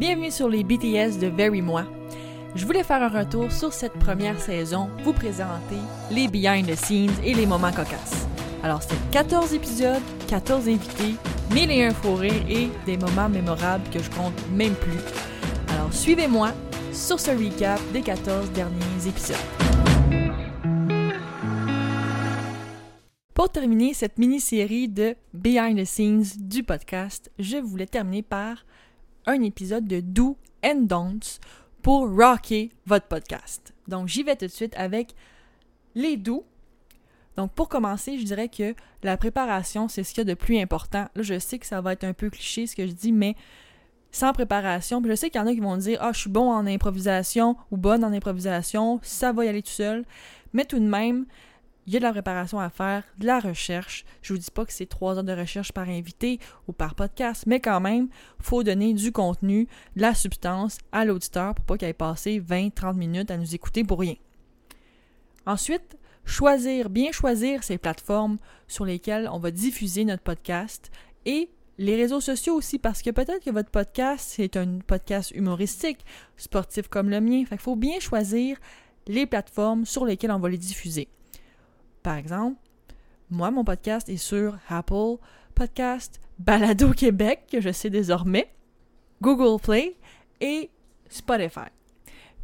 [0.00, 1.84] Bienvenue sur les BTS de Very Moi.
[2.54, 5.76] Je voulais faire un retour sur cette première saison, vous présenter
[6.10, 8.26] les behind the scenes et les moments cocasses.
[8.62, 11.16] Alors, c'est 14 épisodes, 14 invités,
[11.52, 14.96] mille et un faux rires et des moments mémorables que je compte même plus.
[15.68, 16.54] Alors, suivez-moi
[16.94, 19.36] sur ce recap des 14 derniers épisodes.
[23.34, 28.64] Pour terminer cette mini-série de Behind the Scenes du podcast, je voulais terminer par
[29.26, 31.40] un épisode de Do and Don'ts
[31.82, 33.74] pour rocker votre podcast.
[33.88, 35.14] Donc, j'y vais tout de suite avec
[35.94, 36.44] les do.
[37.36, 40.58] Donc, pour commencer, je dirais que la préparation, c'est ce qu'il y a de plus
[40.58, 41.08] important.
[41.14, 43.34] Là, je sais que ça va être un peu cliché ce que je dis, mais
[44.12, 46.50] sans préparation, je sais qu'il y en a qui vont dire Ah, je suis bon
[46.50, 50.04] en improvisation ou bonne en improvisation, ça va y aller tout seul.
[50.52, 51.26] Mais tout de même,
[51.90, 54.04] il y a de la préparation à faire, de la recherche.
[54.22, 57.42] Je vous dis pas que c'est trois heures de recherche par invité ou par podcast,
[57.48, 58.06] mais quand même,
[58.38, 62.94] faut donner du contenu, de la substance à l'auditeur pour pas qu'il ait passé 20-30
[62.94, 64.14] minutes à nous écouter pour rien.
[65.46, 70.92] Ensuite, choisir, bien choisir ces plateformes sur lesquelles on va diffuser notre podcast
[71.26, 76.04] et les réseaux sociaux aussi, parce que peut-être que votre podcast, c'est un podcast humoristique,
[76.36, 77.44] sportif comme le mien.
[77.46, 78.58] Fait faut bien choisir
[79.08, 81.08] les plateformes sur lesquelles on va les diffuser.
[82.02, 82.58] Par exemple,
[83.30, 85.16] moi, mon podcast est sur Apple
[85.54, 88.50] Podcast, Balado Québec, que je sais désormais,
[89.20, 89.96] Google Play
[90.40, 90.70] et
[91.08, 91.68] Spotify.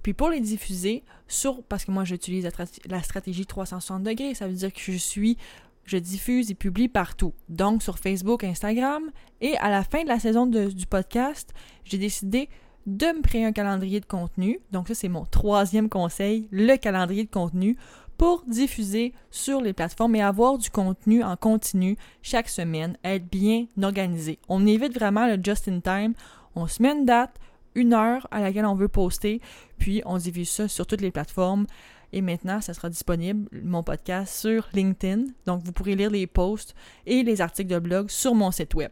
[0.02, 2.48] Puis pour les diffuser sur, parce que moi j'utilise
[2.88, 5.36] la, stratégie 360 degrés, ça veut dire que je suis,
[5.84, 7.32] je diffuse et publie partout.
[7.48, 9.10] Donc sur Facebook, Instagram,
[9.40, 11.52] et à la fin de la saison du podcast,
[11.84, 12.48] j'ai décidé
[12.86, 14.60] de me créer un calendrier de contenu.
[14.70, 17.76] Donc ça c'est mon troisième conseil, le calendrier de contenu
[18.18, 23.66] pour diffuser sur les plateformes et avoir du contenu en continu chaque semaine, être bien
[23.82, 24.38] organisé.
[24.48, 26.14] On évite vraiment le just in time.
[26.54, 27.38] On se met une date,
[27.74, 29.40] une heure à laquelle on veut poster,
[29.78, 31.66] puis on diffuse ça sur toutes les plateformes.
[32.12, 35.24] Et maintenant, ça sera disponible, mon podcast, sur LinkedIn.
[35.44, 36.74] Donc, vous pourrez lire les posts
[37.04, 38.90] et les articles de blog sur mon site web.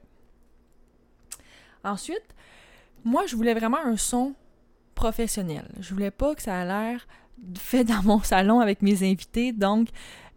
[1.85, 2.35] Ensuite,
[3.05, 4.35] moi, je voulais vraiment un son
[4.95, 5.69] professionnel.
[5.81, 7.07] Je voulais pas que ça a l'air
[7.59, 9.53] fait dans mon salon avec mes invités.
[9.53, 9.89] Donc,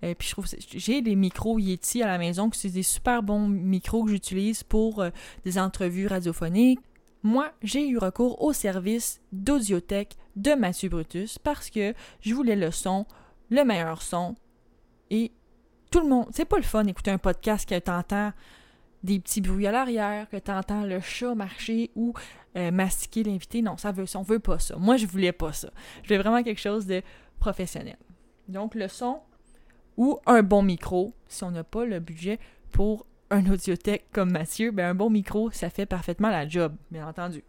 [0.04, 3.24] euh, puis je trouve j'ai des micros Yeti à la maison, que c'est des super
[3.24, 5.10] bons micros que j'utilise pour euh,
[5.44, 6.80] des entrevues radiophoniques.
[7.24, 12.72] Moi, j'ai eu recours au service d'audiothèque de Mathieu Brutus parce que je voulais le
[12.72, 13.06] son,
[13.50, 14.36] le meilleur son.
[15.10, 15.32] Et
[15.90, 18.32] tout le monde, c'est pas le fun d'écouter un podcast que t'entends
[19.08, 22.14] des petits bruits à l'arrière, que t'entends le chat marcher ou
[22.58, 23.62] euh, mastiquer l'invité.
[23.62, 24.76] Non, ça veut, on veut pas ça.
[24.76, 25.70] Moi, je voulais pas ça.
[26.04, 27.02] Je voulais vraiment quelque chose de
[27.40, 27.98] professionnel.
[28.50, 29.22] Donc, le son
[29.96, 32.38] ou un bon micro, si on n'a pas le budget
[32.72, 37.08] pour un audiothèque comme Mathieu, ben un bon micro, ça fait parfaitement la job, bien
[37.08, 37.44] entendu.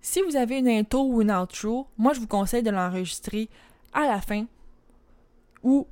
[0.00, 3.50] Si vous avez une intro ou une outro, moi je vous conseille de l'enregistrer
[3.92, 4.46] à la fin
[5.62, 5.86] ou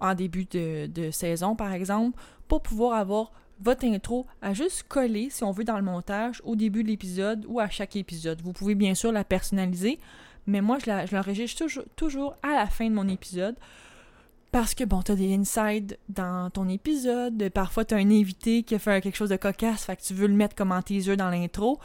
[0.00, 5.42] en début de, saison, par exemple, pour pouvoir avoir votre intro à juste coller, si
[5.44, 8.40] on veut, dans le montage au début de l'épisode ou à chaque épisode.
[8.42, 9.98] Vous pouvez bien sûr la personnaliser,
[10.46, 13.56] mais moi, je l'enregistre toujours, toujours à la fin de mon épisode.
[14.50, 18.78] Parce que, bon, t'as des insides dans ton épisode, parfois t'as un invité qui a
[18.78, 21.28] fait quelque chose de cocasse, fait que tu veux le mettre comme en teaser dans
[21.28, 21.78] l'intro,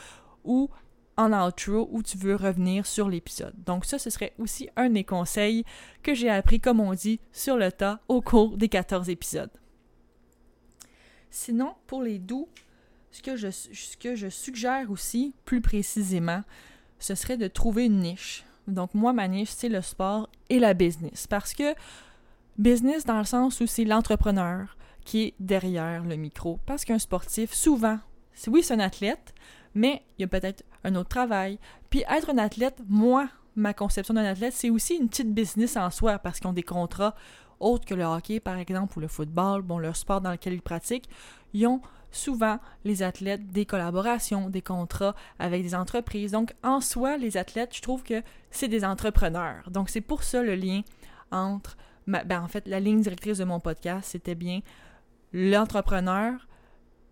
[0.46, 0.70] ou
[1.18, 3.54] en outro, où tu veux revenir sur l'épisode.
[3.66, 5.64] Donc ça, ce serait aussi un des conseils
[6.02, 9.52] que j'ai appris, comme on dit, sur le tas au cours des 14 épisodes.
[11.30, 12.48] Sinon, pour les doux,
[13.12, 13.36] ce que,
[14.16, 16.42] je, suggère aussi, plus précisément,
[17.00, 18.44] ce serait de trouver une niche.
[18.68, 21.28] Donc, moi, ma niche, c'est le sport et la business.
[21.28, 21.76] Parce que
[22.58, 26.60] business, dans le sens où c'est l'entrepreneur qui est derrière le micro.
[26.66, 28.00] Parce qu'un sportif, souvent,
[28.48, 29.34] oui, c'est un athlète,
[29.76, 31.60] mais il y a peut-être un autre travail.
[31.90, 35.90] Puis être un athlète, moi, ma conception d'un athlète, c'est aussi une petite business en
[35.90, 37.16] soi parce qu'ils ont des contrats
[37.60, 40.62] autres que le hockey, par exemple, ou le football, bon, leur sport dans lequel ils
[40.62, 41.10] pratiquent,
[41.54, 41.82] ils ont
[42.12, 46.32] souvent, les athlètes, des collaborations, des contrats avec des entreprises.
[46.32, 48.22] Donc, en soi, les athlètes, je trouve que
[48.52, 49.70] c'est des entrepreneurs.
[49.72, 50.82] Donc, c'est pour ça le lien
[51.32, 51.76] entre,
[52.08, 54.60] ben, en fait, la ligne directrice de mon podcast, c'était bien
[55.32, 56.48] l'entrepreneur,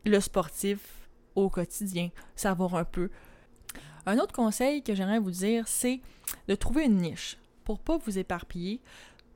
[0.05, 1.00] le sportif
[1.35, 3.09] au quotidien, savoir un peu.
[4.05, 6.01] Un autre conseil que j'aimerais vous dire, c'est
[6.47, 8.81] de trouver une niche pour pas vous éparpiller.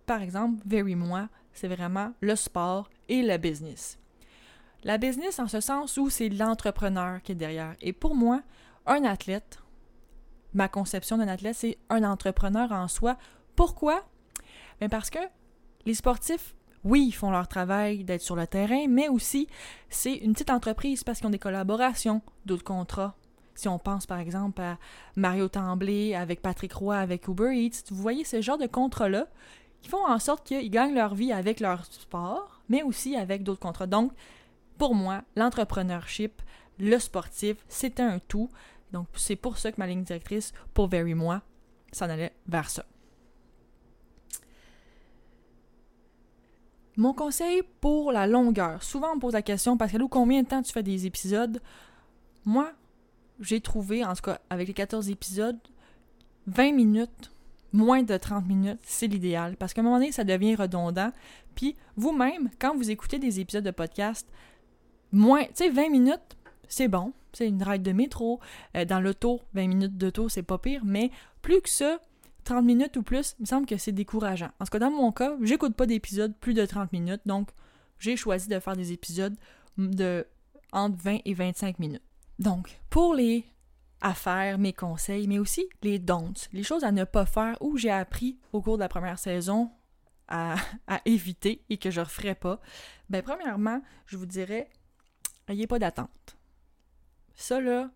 [0.05, 3.99] Par exemple, Very Moi, c'est vraiment le sport et le business.
[4.83, 7.75] La business en ce sens où c'est l'entrepreneur qui est derrière.
[7.81, 8.41] Et pour moi,
[8.85, 9.59] un athlète,
[10.53, 13.17] ma conception d'un athlète, c'est un entrepreneur en soi.
[13.55, 14.03] Pourquoi?
[14.91, 15.19] Parce que
[15.85, 19.47] les sportifs, oui, ils font leur travail d'être sur le terrain, mais aussi
[19.89, 23.15] c'est une petite entreprise parce qu'ils ont des collaborations, d'autres contrats.
[23.55, 24.77] Si on pense par exemple à
[25.15, 29.27] Mario Tremblay avec Patrick Roy avec Uber Eats, vous voyez ce genre de contrats-là
[29.81, 33.59] qui font en sorte qu'ils gagnent leur vie avec leur sport, mais aussi avec d'autres
[33.59, 33.87] contrats.
[33.87, 34.11] Donc,
[34.77, 36.41] pour moi, l'entrepreneurship,
[36.79, 38.49] le sportif, c'était un tout.
[38.91, 41.41] Donc, c'est pour ça que ma ligne directrice pour Very Moi
[41.91, 42.85] s'en allait vers ça.
[46.97, 48.81] Mon conseil pour la longueur.
[48.81, 51.61] Souvent, on me pose la question, Pascal, combien de temps tu fais des épisodes?
[52.45, 52.71] Moi,
[53.41, 55.59] j'ai trouvé, en tout cas, avec les 14 épisodes,
[56.47, 57.31] 20 minutes,
[57.73, 59.57] moins de 30 minutes, c'est l'idéal.
[59.57, 61.11] Parce qu'à un moment donné, ça devient redondant.
[61.53, 64.27] Puis, vous-même, quand vous écoutez des épisodes de podcast,
[65.11, 66.37] moins, tu sais, 20 minutes,
[66.69, 67.11] c'est bon.
[67.33, 68.39] C'est une ride de métro.
[68.77, 70.83] Euh, dans l'auto, 20 minutes d'auto, c'est pas pire.
[70.85, 71.11] Mais
[71.41, 71.99] plus que ça,
[72.45, 74.51] 30 minutes ou plus, il me semble que c'est décourageant.
[74.59, 77.49] En tout cas, dans mon cas, j'écoute pas d'épisodes plus de 30 minutes, donc
[77.99, 79.35] j'ai choisi de faire des épisodes
[79.77, 80.25] de
[80.71, 82.03] entre 20 et 25 minutes.
[82.39, 83.45] Donc, pour les
[84.01, 87.89] affaires, mes conseils, mais aussi les don'ts, les choses à ne pas faire ou j'ai
[87.89, 89.71] appris au cours de la première saison
[90.27, 90.55] à,
[91.05, 92.59] éviter et que je ne referai pas,
[93.09, 94.69] ben premièrement, je vous dirais,
[95.49, 96.37] n'ayez pas d'attente.
[97.35, 97.89] Ça, là,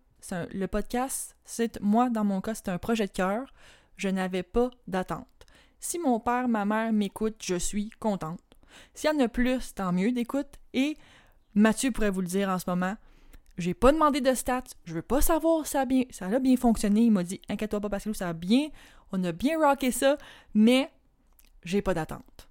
[0.52, 3.52] le podcast, c'est moi, dans mon cas, c'est un projet de cœur
[4.00, 5.26] je n'avais pas d'attente.
[5.78, 8.40] Si mon père, ma mère m'écoutent, je suis contente.
[8.94, 10.58] S'il y en a plus, tant mieux d'écoute.
[10.72, 10.96] Et
[11.54, 12.96] Mathieu pourrait vous le dire en ce moment.
[13.58, 16.38] J'ai pas demandé de stats, je veux pas savoir si ça a bien, ça a
[16.38, 17.02] bien fonctionné.
[17.02, 18.68] Il m'a dit Inquiète-toi pas, Pascal, ça a bien,
[19.12, 20.16] on a bien rocké ça,
[20.54, 20.90] mais
[21.64, 22.48] j'ai pas d'attente.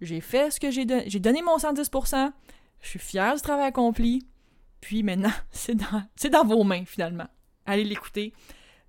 [0.00, 2.32] J'ai fait ce que j'ai donné, j'ai donné mon 110%,
[2.80, 4.26] je suis fière du travail accompli,
[4.80, 6.02] puis maintenant, c'est dans,
[6.32, 7.28] dans vos mains finalement.
[7.64, 8.32] Allez l'écouter,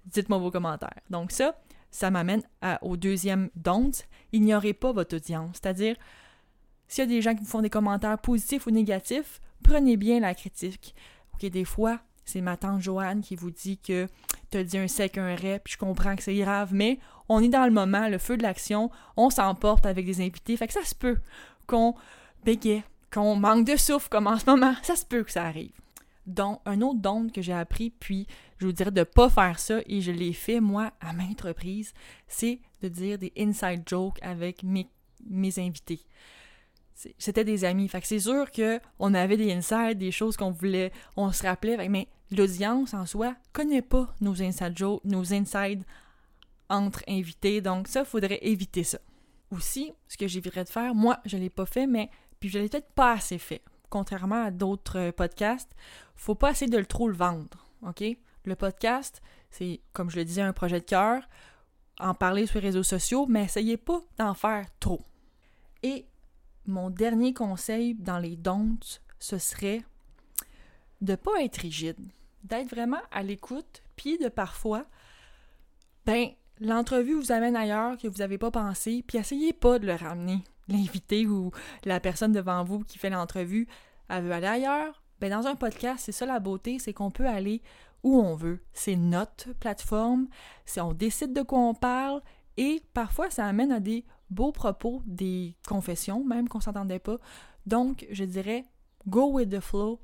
[0.06, 1.02] dites-moi vos commentaires.
[1.12, 1.56] Donc, ça,
[1.92, 2.44] ça m'amène
[2.82, 3.92] au deuxième don't,
[4.34, 5.58] ignorez pas votre audience.
[5.62, 5.96] C'est-à-dire,
[6.88, 10.20] s'il y a des gens qui vous font des commentaires positifs ou négatifs, prenez bien
[10.20, 10.96] la critique.
[11.34, 14.08] Ok, des fois, c'est ma tante Joanne qui vous dit que
[14.54, 17.00] as dit un sec, un rep, puis je comprends que c'est grave, mais
[17.30, 20.68] on est dans le moment, le feu de l'action, on s'emporte avec des invités, fait
[20.68, 21.18] que ça se peut
[21.68, 21.96] qu'on
[22.46, 25.74] bégaye, qu'on manque de souffle comme en ce moment, ça se peut que ça arrive.
[26.66, 28.28] Un autre don que j'ai appris, puis
[28.58, 31.42] je vous dirais de ne pas faire ça, et je l'ai fait moi à maintes
[31.42, 31.94] reprises,
[32.28, 34.90] c'est de dire des inside jokes avec mes,
[35.26, 36.02] mes invités.
[37.18, 37.90] C'était des amis.
[38.04, 42.94] C'est sûr qu'on avait des insides, des choses qu'on voulait, on se rappelait, mais l'audience
[42.94, 45.84] en soi connaît pas nos inside jokes, nos insides
[46.70, 49.00] entre invités, donc ça, il faudrait éviter ça.
[49.52, 52.10] Aussi, ce que j'éviterais de faire, moi, je ne l'ai pas fait, mais
[52.40, 55.72] puis je l'ai peut-être pas assez fait contrairement à d'autres euh, podcasts,
[56.16, 57.66] faut pas essayer de le trop le vendre?
[58.46, 61.22] Le podcast, c'est, comme je le disais, un projet de cœur,
[62.00, 65.02] en parler sur les réseaux sociaux, mais essayez pas d'en faire trop.
[65.84, 66.06] Et
[66.66, 68.78] mon dernier conseil dans les dons,
[69.20, 69.84] ce serait
[71.02, 72.00] de pas être rigide,
[72.44, 74.86] d'être vraiment à l'écoute, puis de parfois,
[76.06, 76.30] ben,
[76.60, 80.44] l'entrevue vous amène ailleurs que vous n'avez pas pensé, puis essayez pas de le ramener
[80.68, 81.52] l'invité ou
[81.86, 83.68] la personne devant vous qui fait l'entrevue,
[84.10, 87.28] elle veut aller ailleurs, ben dans un podcast, c'est ça la beauté, c'est qu'on peut
[87.28, 87.62] aller
[88.04, 88.62] où on veut.
[88.74, 90.28] C'est notre plateforme,
[90.78, 92.22] on décide de quoi on parle
[92.58, 97.18] et parfois ça amène à des beaux propos, des confessions même qu'on s'entendait pas.
[97.66, 98.66] Donc, je dirais
[99.08, 100.00] go with the flow.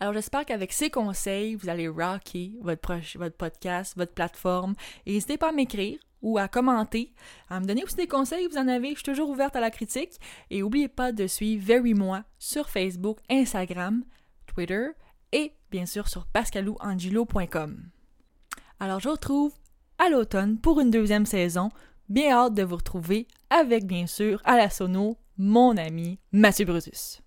[0.00, 4.74] Alors j'espère qu'avec ces conseils, vous allez rocker votre, votre podcast, votre plateforme.
[5.06, 7.12] N'hésitez pas à m'écrire ou à commenter,
[7.50, 9.70] à me donner aussi des conseils, vous en avez, je suis toujours ouverte à la
[9.70, 10.18] critique.
[10.50, 14.02] Et n'oubliez pas de suivre Very Moi sur Facebook, Instagram,
[14.46, 14.88] Twitter
[15.32, 17.90] et bien sûr sur pascalouangelo.com.
[18.80, 19.52] Alors je vous retrouve
[19.98, 21.70] à l'automne pour une deuxième saison.
[22.08, 27.23] Bien hâte de vous retrouver avec bien sûr à la sono mon ami Mathieu Brutus.